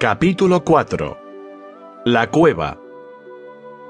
Capítulo 0.00 0.64
4 0.64 1.18
La 2.06 2.30
cueva 2.30 2.80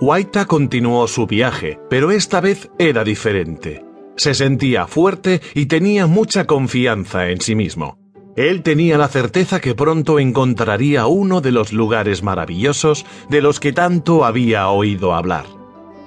Waita 0.00 0.44
continuó 0.46 1.06
su 1.06 1.28
viaje, 1.28 1.78
pero 1.88 2.10
esta 2.10 2.40
vez 2.40 2.68
era 2.80 3.04
diferente. 3.04 3.84
Se 4.16 4.34
sentía 4.34 4.88
fuerte 4.88 5.40
y 5.54 5.66
tenía 5.66 6.08
mucha 6.08 6.48
confianza 6.48 7.28
en 7.28 7.40
sí 7.40 7.54
mismo. 7.54 7.96
Él 8.34 8.64
tenía 8.64 8.98
la 8.98 9.06
certeza 9.06 9.60
que 9.60 9.76
pronto 9.76 10.18
encontraría 10.18 11.06
uno 11.06 11.40
de 11.40 11.52
los 11.52 11.72
lugares 11.72 12.24
maravillosos 12.24 13.06
de 13.28 13.40
los 13.40 13.60
que 13.60 13.72
tanto 13.72 14.24
había 14.24 14.68
oído 14.68 15.14
hablar. 15.14 15.46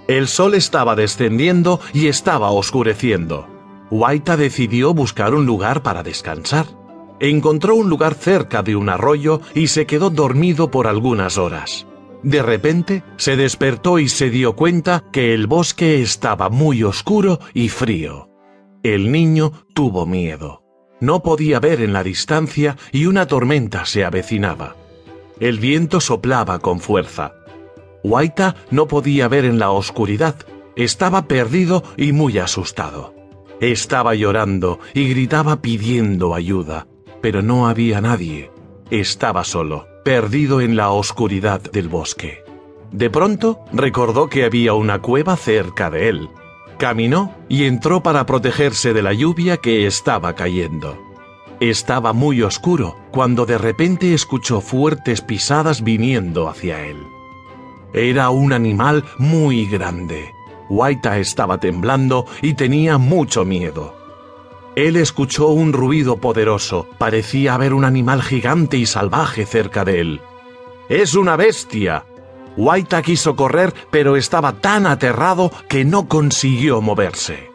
El 0.09 0.27
sol 0.27 0.53
estaba 0.53 0.97
descendiendo 0.97 1.79
y 1.93 2.09
estaba 2.09 2.51
oscureciendo. 2.51 3.47
Waita 3.89 4.35
decidió 4.35 4.93
buscar 4.93 5.33
un 5.33 5.45
lugar 5.45 5.81
para 5.81 6.03
descansar. 6.03 6.82
Encontró 7.19 7.75
un 7.75 7.89
lugar 7.89 8.15
cerca 8.15 8.63
de 8.63 8.75
un 8.75 8.89
arroyo 8.89 9.41
y 9.53 9.67
se 9.67 9.85
quedó 9.85 10.09
dormido 10.09 10.71
por 10.71 10.87
algunas 10.87 11.37
horas. 11.37 11.87
De 12.23 12.41
repente 12.41 13.03
se 13.17 13.35
despertó 13.35 13.99
y 13.99 14.07
se 14.07 14.29
dio 14.29 14.55
cuenta 14.55 15.03
que 15.11 15.33
el 15.33 15.47
bosque 15.47 16.01
estaba 16.01 16.49
muy 16.49 16.83
oscuro 16.83 17.39
y 17.53 17.69
frío. 17.69 18.29
El 18.81 19.11
niño 19.11 19.51
tuvo 19.73 20.05
miedo. 20.05 20.63
No 21.01 21.21
podía 21.21 21.59
ver 21.59 21.81
en 21.81 21.91
la 21.91 22.03
distancia 22.03 22.77
y 22.91 23.07
una 23.07 23.27
tormenta 23.27 23.85
se 23.85 24.05
avecinaba. 24.05 24.75
El 25.39 25.59
viento 25.59 25.99
soplaba 25.99 26.59
con 26.59 26.79
fuerza. 26.79 27.33
Waita 28.03 28.55
no 28.71 28.87
podía 28.87 29.27
ver 29.27 29.43
en 29.43 29.59
la 29.59 29.71
oscuridad. 29.71 30.35
Estaba 30.75 31.27
perdido 31.27 31.83
y 31.97 32.13
muy 32.13 32.37
asustado. 32.37 33.13
Estaba 33.59 34.15
llorando 34.15 34.79
y 34.93 35.09
gritaba 35.09 35.61
pidiendo 35.61 36.33
ayuda, 36.33 36.87
pero 37.23 37.41
no 37.41 37.69
había 37.69 38.01
nadie. 38.01 38.51
Estaba 38.91 39.45
solo, 39.45 39.87
perdido 40.03 40.59
en 40.59 40.75
la 40.75 40.91
oscuridad 40.91 41.61
del 41.61 41.87
bosque. 41.87 42.43
De 42.91 43.09
pronto 43.09 43.63
recordó 43.71 44.27
que 44.27 44.43
había 44.43 44.73
una 44.73 45.01
cueva 45.01 45.37
cerca 45.37 45.89
de 45.89 46.09
él. 46.09 46.29
Caminó 46.77 47.33
y 47.47 47.63
entró 47.63 48.03
para 48.03 48.25
protegerse 48.25 48.93
de 48.93 49.01
la 49.01 49.13
lluvia 49.13 49.55
que 49.55 49.87
estaba 49.87 50.33
cayendo. 50.33 51.01
Estaba 51.61 52.11
muy 52.11 52.41
oscuro 52.41 52.97
cuando 53.09 53.45
de 53.45 53.57
repente 53.57 54.13
escuchó 54.13 54.59
fuertes 54.59 55.21
pisadas 55.21 55.81
viniendo 55.81 56.49
hacia 56.49 56.85
él. 56.85 56.97
Era 57.93 58.31
un 58.31 58.51
animal 58.51 59.05
muy 59.17 59.65
grande. 59.65 60.29
Waita 60.69 61.19
estaba 61.19 61.57
temblando 61.57 62.25
y 62.41 62.55
tenía 62.55 62.97
mucho 62.97 63.45
miedo. 63.45 64.02
Él 64.75 64.95
escuchó 64.95 65.49
un 65.49 65.71
ruido 65.71 66.17
poderoso. 66.17 66.87
Parecía 66.97 67.53
haber 67.53 67.73
un 67.73 67.85
animal 67.85 68.21
gigante 68.21 68.77
y 68.77 68.85
salvaje 68.85 69.45
cerca 69.45 69.85
de 69.85 69.99
él. 69.99 70.21
¡Es 70.89 71.15
una 71.15 71.35
bestia! 71.35 72.05
Waita 72.57 73.01
quiso 73.01 73.35
correr, 73.35 73.73
pero 73.91 74.15
estaba 74.15 74.53
tan 74.53 74.85
aterrado 74.85 75.51
que 75.67 75.85
no 75.85 76.07
consiguió 76.07 76.81
moverse. 76.81 77.51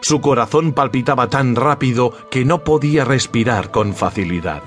Su 0.00 0.20
corazón 0.20 0.72
palpitaba 0.72 1.28
tan 1.28 1.56
rápido 1.56 2.12
que 2.30 2.44
no 2.44 2.64
podía 2.64 3.04
respirar 3.04 3.70
con 3.70 3.94
facilidad. 3.94 4.62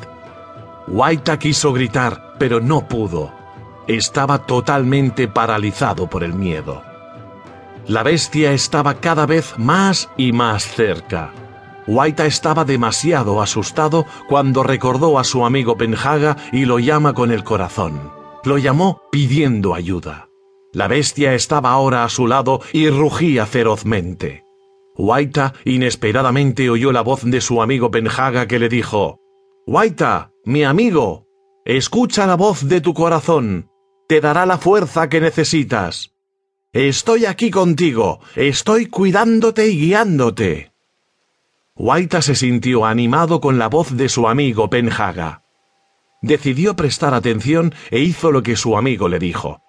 Waita 0.87 1.39
quiso 1.39 1.71
gritar, 1.73 2.35
pero 2.37 2.59
no 2.59 2.87
pudo. 2.87 3.31
Estaba 3.87 4.45
totalmente 4.45 5.27
paralizado 5.27 6.07
por 6.07 6.23
el 6.23 6.33
miedo. 6.33 6.83
La 7.87 8.03
bestia 8.03 8.51
estaba 8.51 8.95
cada 8.95 9.25
vez 9.25 9.53
más 9.57 10.09
y 10.17 10.31
más 10.31 10.63
cerca. 10.65 11.31
Waita 11.87 12.25
estaba 12.25 12.65
demasiado 12.65 13.41
asustado 13.41 14.05
cuando 14.29 14.63
recordó 14.63 15.17
a 15.17 15.23
su 15.23 15.45
amigo 15.45 15.77
Penhaga 15.77 16.37
y 16.51 16.65
lo 16.65 16.79
llama 16.79 17.13
con 17.13 17.31
el 17.31 17.43
corazón. 17.43 18.11
Lo 18.43 18.57
llamó 18.57 19.01
pidiendo 19.11 19.73
ayuda. 19.73 20.29
La 20.73 20.87
bestia 20.87 21.33
estaba 21.33 21.71
ahora 21.71 22.03
a 22.03 22.09
su 22.09 22.27
lado 22.27 22.61
y 22.71 22.89
rugía 22.89 23.45
ferozmente. 23.45 24.45
Waita 24.95 25.53
inesperadamente 25.65 26.69
oyó 26.69 26.91
la 26.91 27.01
voz 27.01 27.23
de 27.23 27.41
su 27.41 27.61
amigo 27.61 27.91
Penhaga 27.91 28.47
que 28.47 28.59
le 28.59 28.69
dijo, 28.69 29.19
Waita, 29.67 30.31
mi 30.45 30.63
amigo, 30.63 31.27
escucha 31.65 32.25
la 32.25 32.35
voz 32.35 32.67
de 32.67 32.81
tu 32.81 32.93
corazón, 32.93 33.69
te 34.07 34.21
dará 34.21 34.45
la 34.45 34.57
fuerza 34.57 35.09
que 35.09 35.21
necesitas. 35.21 36.13
Estoy 36.73 37.25
aquí 37.25 37.51
contigo, 37.51 38.19
estoy 38.35 38.85
cuidándote 38.85 39.67
y 39.67 39.79
guiándote. 39.79 40.70
Waita 41.75 42.21
se 42.21 42.35
sintió 42.35 42.85
animado 42.85 43.39
con 43.41 43.57
la 43.57 43.67
voz 43.67 43.95
de 43.95 44.09
su 44.09 44.27
amigo 44.27 44.69
Penhaga. 44.69 45.41
Decidió 46.21 46.75
prestar 46.75 47.13
atención 47.13 47.73
e 47.89 47.99
hizo 47.99 48.31
lo 48.31 48.43
que 48.43 48.55
su 48.55 48.77
amigo 48.77 49.07
le 49.09 49.19
dijo. 49.19 49.61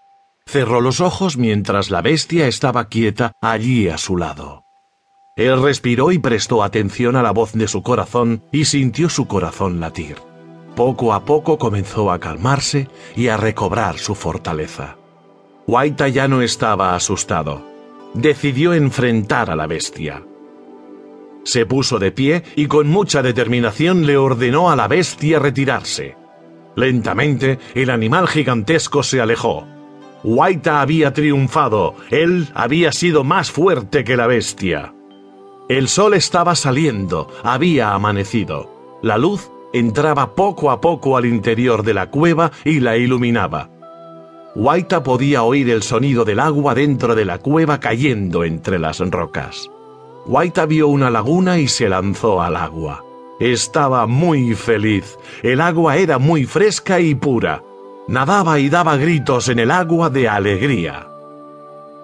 Cerró 0.44 0.80
los 0.80 1.00
ojos 1.00 1.36
mientras 1.36 1.90
la 1.90 2.02
bestia 2.02 2.48
estaba 2.48 2.88
quieta 2.88 3.32
allí 3.40 3.88
a 3.88 3.96
su 3.96 4.16
lado. 4.16 4.64
Él 5.36 5.62
respiró 5.62 6.12
y 6.12 6.18
prestó 6.18 6.62
atención 6.62 7.16
a 7.16 7.22
la 7.22 7.30
voz 7.30 7.52
de 7.52 7.68
su 7.68 7.82
corazón 7.82 8.42
y 8.52 8.66
sintió 8.66 9.08
su 9.08 9.26
corazón 9.26 9.80
latir. 9.80 10.16
Poco 10.76 11.14
a 11.14 11.24
poco 11.24 11.56
comenzó 11.58 12.10
a 12.10 12.18
calmarse 12.18 12.88
y 13.16 13.28
a 13.28 13.36
recobrar 13.36 13.98
su 13.98 14.14
fortaleza. 14.14 14.98
Waita 15.66 16.08
ya 16.08 16.28
no 16.28 16.42
estaba 16.42 16.94
asustado. 16.94 17.62
Decidió 18.14 18.74
enfrentar 18.74 19.50
a 19.50 19.56
la 19.56 19.66
bestia. 19.66 20.22
Se 21.44 21.66
puso 21.66 21.98
de 21.98 22.12
pie 22.12 22.42
y 22.56 22.66
con 22.66 22.88
mucha 22.88 23.22
determinación 23.22 24.06
le 24.06 24.16
ordenó 24.16 24.70
a 24.70 24.76
la 24.76 24.88
bestia 24.88 25.38
retirarse. 25.38 26.16
Lentamente, 26.76 27.58
el 27.74 27.90
animal 27.90 28.28
gigantesco 28.28 29.02
se 29.02 29.20
alejó. 29.20 29.66
Waita 30.24 30.80
había 30.80 31.12
triunfado, 31.12 31.96
él 32.10 32.48
había 32.54 32.92
sido 32.92 33.24
más 33.24 33.50
fuerte 33.50 34.04
que 34.04 34.16
la 34.16 34.28
bestia. 34.28 34.94
El 35.68 35.88
sol 35.88 36.14
estaba 36.14 36.54
saliendo, 36.54 37.28
había 37.42 37.92
amanecido. 37.92 39.00
La 39.02 39.18
luz 39.18 39.50
entraba 39.72 40.34
poco 40.34 40.70
a 40.70 40.80
poco 40.80 41.16
al 41.16 41.26
interior 41.26 41.82
de 41.82 41.94
la 41.94 42.10
cueva 42.10 42.52
y 42.64 42.80
la 42.80 42.96
iluminaba. 42.96 43.68
Waita 44.54 45.02
podía 45.02 45.42
oír 45.42 45.70
el 45.70 45.82
sonido 45.82 46.24
del 46.24 46.38
agua 46.38 46.74
dentro 46.74 47.14
de 47.14 47.24
la 47.24 47.38
cueva 47.38 47.80
cayendo 47.80 48.44
entre 48.44 48.78
las 48.78 48.98
rocas. 49.00 49.70
Waita 50.26 50.66
vio 50.66 50.88
una 50.88 51.10
laguna 51.10 51.58
y 51.58 51.68
se 51.68 51.88
lanzó 51.88 52.40
al 52.40 52.56
agua. 52.56 53.04
Estaba 53.40 54.06
muy 54.06 54.54
feliz. 54.54 55.18
El 55.42 55.60
agua 55.60 55.96
era 55.96 56.18
muy 56.18 56.44
fresca 56.44 57.00
y 57.00 57.14
pura. 57.14 57.62
Nadaba 58.06 58.60
y 58.60 58.68
daba 58.68 58.96
gritos 58.96 59.48
en 59.48 59.58
el 59.58 59.70
agua 59.70 60.10
de 60.10 60.28
alegría. 60.28 61.08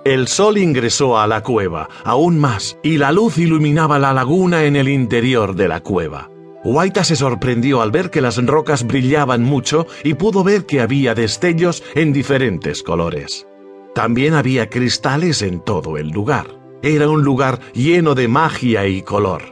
El 0.05 0.27
sol 0.27 0.59
ingresó 0.59 1.19
a 1.19 1.27
la 1.27 1.43
cueva, 1.43 1.89
aún 2.03 2.39
más, 2.39 2.79
y 2.83 2.97
la 2.97 3.13
luz 3.13 3.39
iluminaba 3.39 3.99
la 3.99 4.13
laguna 4.13 4.65
en 4.65 4.75
el 4.75 4.89
interior 4.89 5.55
de 5.55 5.69
la 5.69 5.81
cueva. 5.81 6.31
Waita 6.65 7.05
se 7.05 7.15
sorprendió 7.15 7.83
al 7.83 7.91
ver 7.93 8.11
que 8.11 8.21
las 8.21 8.45
rocas 8.45 8.87
brillaban 8.87 9.43
mucho 9.45 9.87
y 10.03 10.15
pudo 10.15 10.43
ver 10.43 10.67
que 10.67 10.81
había 10.81 11.15
destellos 11.15 11.85
en 11.95 12.13
diferentes 12.13 12.83
colores. 12.83 13.47
También 13.95 14.35
había 14.35 14.69
cristales 14.69 15.43
en 15.43 15.61
todo 15.61 15.97
el 15.97 16.09
lugar. 16.09 16.58
Era 16.83 17.09
un 17.09 17.23
lugar 17.23 17.59
lleno 17.73 18.15
de 18.15 18.29
magia 18.29 18.87
y 18.87 19.03
color. 19.03 19.43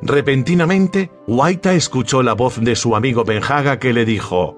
Repentinamente, 0.00 1.10
Waita 1.26 1.74
escuchó 1.74 2.22
la 2.22 2.34
voz 2.34 2.60
de 2.60 2.76
su 2.76 2.96
amigo 2.96 3.24
Benjaga 3.24 3.78
que 3.78 3.92
le 3.92 4.04
dijo, 4.04 4.56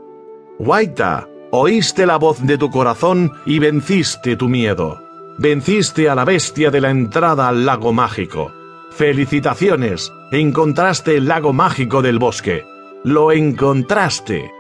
Waita, 0.58 1.28
oíste 1.50 2.06
la 2.06 2.16
voz 2.16 2.42
de 2.42 2.58
tu 2.58 2.70
corazón 2.70 3.32
y 3.44 3.58
venciste 3.58 4.36
tu 4.36 4.48
miedo. 4.48 5.00
Venciste 5.38 6.08
a 6.08 6.14
la 6.14 6.24
bestia 6.24 6.70
de 6.70 6.80
la 6.80 6.90
entrada 6.90 7.48
al 7.48 7.66
lago 7.66 7.92
mágico. 7.92 8.52
Felicitaciones, 8.90 10.12
encontraste 10.32 11.16
el 11.16 11.28
lago 11.28 11.52
mágico 11.52 12.02
del 12.02 12.18
bosque. 12.18 12.64
Lo 13.04 13.32
encontraste. 13.32 14.50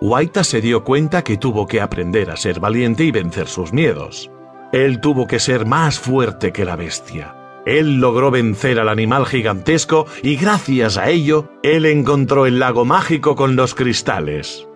Waita 0.00 0.42
se 0.42 0.60
dio 0.60 0.84
cuenta 0.84 1.22
que 1.22 1.36
tuvo 1.36 1.66
que 1.66 1.80
aprender 1.80 2.30
a 2.30 2.36
ser 2.36 2.60
valiente 2.60 3.04
y 3.04 3.10
vencer 3.12 3.46
sus 3.46 3.72
miedos. 3.72 4.30
Él 4.72 5.00
tuvo 5.00 5.26
que 5.26 5.38
ser 5.38 5.66
más 5.66 5.98
fuerte 5.98 6.52
que 6.52 6.64
la 6.64 6.76
bestia. 6.76 7.34
Él 7.66 7.96
logró 7.96 8.30
vencer 8.30 8.78
al 8.78 8.88
animal 8.88 9.26
gigantesco 9.26 10.06
y 10.22 10.36
gracias 10.36 10.98
a 10.98 11.08
ello, 11.08 11.50
él 11.62 11.86
encontró 11.86 12.46
el 12.46 12.58
lago 12.58 12.84
mágico 12.84 13.36
con 13.36 13.56
los 13.56 13.74
cristales. 13.74 14.66